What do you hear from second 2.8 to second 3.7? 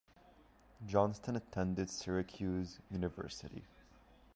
University.